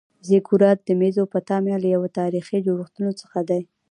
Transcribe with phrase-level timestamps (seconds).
[0.27, 3.61] زیګورات د میزوپتامیا یو له تاریخي جوړښتونو څخه دی.